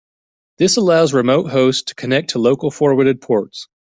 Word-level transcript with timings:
This 0.57 0.77
allows 0.77 1.13
remote 1.13 1.51
hosts 1.51 1.83
to 1.89 1.93
connect 1.93 2.31
to 2.31 2.39
local 2.39 2.71
forwarded 2.71 3.21
ports. 3.21 3.67